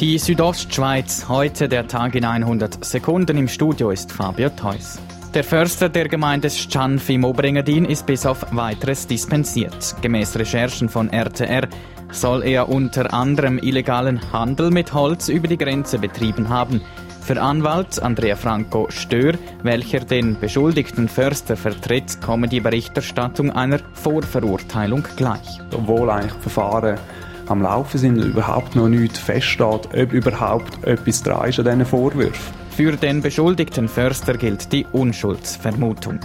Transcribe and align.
Die 0.00 0.16
Südostschweiz, 0.16 1.28
heute 1.28 1.68
der 1.68 1.88
Tag 1.88 2.14
in 2.14 2.24
100 2.24 2.84
Sekunden. 2.84 3.36
Im 3.36 3.48
Studio 3.48 3.90
ist 3.90 4.12
Fabio 4.12 4.48
Theus. 4.48 5.00
Der 5.34 5.42
Förster 5.42 5.88
der 5.88 6.06
Gemeinde 6.06 6.48
Schanf 6.50 7.10
im 7.10 7.24
Oberengadin 7.24 7.84
ist 7.84 8.06
bis 8.06 8.24
auf 8.24 8.46
weiteres 8.52 9.08
dispensiert. 9.08 9.96
Gemäß 10.00 10.36
Recherchen 10.38 10.88
von 10.88 11.10
RTR 11.10 11.66
soll 12.12 12.44
er 12.44 12.68
unter 12.68 13.12
anderem 13.12 13.58
illegalen 13.58 14.20
Handel 14.32 14.70
mit 14.70 14.94
Holz 14.94 15.28
über 15.28 15.48
die 15.48 15.58
Grenze 15.58 15.98
betrieben 15.98 16.48
haben. 16.48 16.80
Für 17.20 17.42
Anwalt 17.42 18.00
Andrea 18.00 18.36
Franco 18.36 18.86
Stör, 18.90 19.34
welcher 19.64 20.00
den 20.00 20.38
beschuldigten 20.38 21.08
Förster 21.08 21.56
vertritt, 21.56 22.20
komme 22.20 22.46
die 22.46 22.60
Berichterstattung 22.60 23.50
einer 23.50 23.80
Vorverurteilung 23.94 25.02
gleich. 25.16 25.60
Obwohl 25.74 26.08
eigentlich 26.08 26.40
Verfahren 26.40 26.98
am 27.50 27.62
Laufen 27.62 27.98
sind, 27.98 28.18
überhaupt 28.18 28.76
noch 28.76 28.88
nichts 28.88 29.18
feststeht, 29.18 29.88
ob 29.94 30.12
überhaupt 30.12 30.84
etwas 30.84 31.22
dran 31.22 31.48
ist 31.48 31.58
an 31.58 31.64
diesen 31.64 31.84
Vorwürfen. 31.84 32.54
Für 32.70 32.92
den 32.92 33.22
beschuldigten 33.22 33.88
Förster 33.88 34.36
gilt 34.36 34.72
die 34.72 34.86
Unschuldsvermutung. 34.92 36.20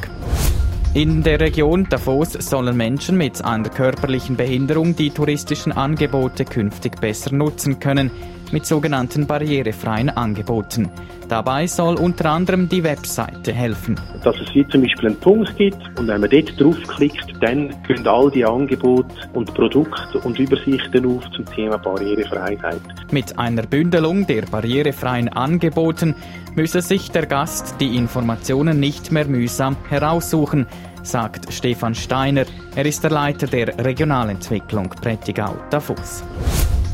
In 0.94 1.24
der 1.24 1.40
Region 1.40 1.88
Davos 1.90 2.34
sollen 2.34 2.78
Menschen 2.78 3.18
mit 3.18 3.44
einer 3.44 3.70
körperlichen 3.70 4.36
Behinderung 4.36 4.96
die 4.96 5.10
touristischen 5.10 5.72
Angebote 5.72 6.46
künftig 6.46 7.02
besser 7.02 7.34
nutzen 7.34 7.80
können 7.80 8.12
mit 8.54 8.66
sogenannten 8.66 9.28
barrierefreien 9.28 10.10
Angeboten. 10.10 10.90
Dabei 11.28 11.66
soll 11.66 11.96
unter 11.96 12.30
anderem 12.30 12.70
die 12.70 12.84
Webseite 12.84 13.52
helfen. 13.52 14.00
Dass 14.24 14.36
es 14.40 14.54
wie 14.54 14.68
zum 14.68 14.84
Beispiel 14.84 15.08
einen 15.08 15.20
Punkt 15.20 15.58
gibt 15.58 15.82
und 16.00 16.08
wenn 16.08 16.22
man 16.22 16.30
dort 16.30 16.62
draufklickt, 16.62 17.34
dann 17.42 17.74
können 17.84 18.08
all 18.08 18.30
die 18.30 18.46
Angebote 18.46 19.10
und 19.34 19.52
Produkte 19.54 20.20
und 20.20 20.38
Übersichten 20.38 21.06
auf 21.06 21.24
zum 21.32 21.46
Thema 21.46 21.78
Barrierefreiheit. 21.78 22.82
Mit 23.12 23.38
einer 23.40 23.64
Bündelung 23.64 24.28
der 24.28 24.44
barrierefreien 24.44 25.30
Angeboten 25.30 26.16
müsse 26.56 26.82
sich 26.82 27.10
der 27.10 27.26
Gast 27.26 27.76
die 27.80 27.98
Informationen 27.98 28.80
nicht 28.80 29.12
mehr 29.12 29.26
mühsam 29.26 29.76
heraussuchen, 29.90 30.68
sagt 31.02 31.52
Stefan 31.52 31.96
Steiner. 31.96 32.46
Er 32.76 32.86
ist 32.86 33.04
der 33.04 33.12
Leiter 33.12 33.48
der 33.48 33.78
Regionalentwicklung 33.84 34.90
Prättigau-Davos. 34.90 36.24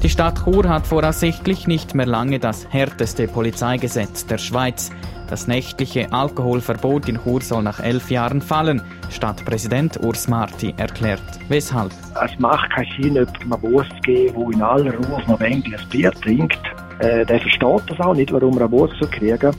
Die 0.01 0.09
Stadt 0.09 0.45
Chur 0.45 0.69
hat 0.69 0.87
voraussichtlich 0.87 1.67
nicht 1.67 1.93
mehr 1.93 2.05
lange 2.05 2.39
das 2.39 2.67
härteste 2.71 3.27
Polizeigesetz 3.27 4.25
der 4.25 4.37
Schweiz. 4.37 4.91
Das 5.29 5.45
nächtliche 5.45 6.13
Alkoholverbot 6.13 7.09
in 7.09 7.19
Chur 7.21 7.41
soll 7.41 7.63
nach 7.63 7.81
elf 7.81 8.09
Jahren 8.09 8.41
fallen, 8.41 8.81
Stadtpräsident 9.09 10.01
Urs 10.01 10.29
Marti 10.29 10.73
erklärt. 10.77 11.21
Weshalb? 11.49 11.91
Es 12.23 12.39
macht 12.39 12.69
keinen 12.71 12.87
Sinn, 12.95 13.15
jemandem 13.15 13.53
einen 13.53 13.61
Wurst 13.61 13.91
zu 13.91 14.01
geben, 14.03 14.35
der 14.35 14.53
in 14.53 14.61
aller 14.61 14.93
Ruhe 14.95 15.21
noch 15.27 15.41
ein 15.41 15.63
Bier 15.89 16.11
trinkt. 16.13 16.59
Äh, 16.99 17.25
der 17.25 17.41
versteht 17.41 17.89
das 17.89 17.99
auch 17.99 18.13
nicht, 18.13 18.31
warum 18.31 18.55
er 18.57 18.61
eine 18.61 18.71
Wurst 18.71 18.95
so 19.01 19.07
kriegen 19.07 19.51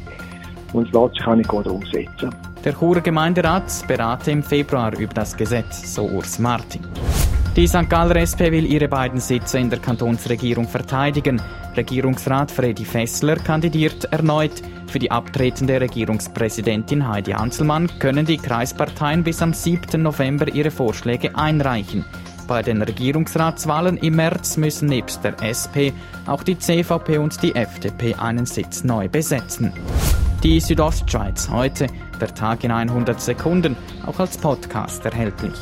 und 0.72 0.86
es 0.86 0.92
lässt 0.92 1.14
sich 1.16 1.26
auch 1.26 1.34
nicht 1.34 1.52
umsetzen. 1.52 2.34
Der 2.64 2.72
Churer 2.72 3.02
Gemeinderat 3.02 3.86
berate 3.86 4.30
im 4.30 4.42
Februar 4.42 4.96
über 4.98 5.12
das 5.12 5.36
Gesetz, 5.36 5.94
so 5.94 6.08
Urs 6.08 6.38
Marti. 6.38 6.80
Die 7.56 7.66
St. 7.66 7.90
Galler 7.90 8.14
SP 8.22 8.54
will 8.54 8.64
ihre 8.64 8.86
beiden 8.86 9.18
Sitze 9.18 9.58
in 9.58 9.70
der 9.70 9.80
Kantonsregierung 9.80 10.68
verteidigen. 10.68 11.42
Regierungsrat 11.76 12.48
Freddy 12.48 12.84
Fessler 12.84 13.34
kandidiert 13.36 14.04
erneut. 14.12 14.62
Für 14.86 15.00
die 15.00 15.10
abtretende 15.10 15.80
Regierungspräsidentin 15.80 17.08
Heidi 17.08 17.32
Anselmann 17.32 17.90
können 17.98 18.24
die 18.24 18.36
Kreisparteien 18.36 19.24
bis 19.24 19.42
am 19.42 19.52
7. 19.52 20.00
November 20.00 20.46
ihre 20.46 20.70
Vorschläge 20.70 21.36
einreichen. 21.36 22.04
Bei 22.46 22.62
den 22.62 22.82
Regierungsratswahlen 22.82 23.96
im 23.96 24.14
März 24.14 24.56
müssen 24.56 24.88
nebst 24.88 25.24
der 25.24 25.34
SP 25.42 25.90
auch 26.26 26.44
die 26.44 26.58
CVP 26.58 27.18
und 27.18 27.42
die 27.42 27.56
FDP 27.56 28.14
einen 28.14 28.46
Sitz 28.46 28.84
neu 28.84 29.08
besetzen. 29.08 29.72
Die 30.44 30.60
Südostschweiz 30.60 31.50
heute, 31.50 31.88
der 32.20 32.32
Tag 32.32 32.62
in 32.62 32.70
100 32.70 33.20
Sekunden, 33.20 33.76
auch 34.06 34.20
als 34.20 34.38
Podcast 34.38 35.04
erhältlich. 35.04 35.54